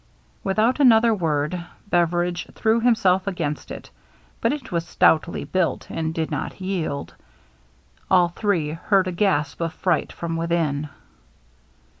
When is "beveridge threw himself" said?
1.87-3.27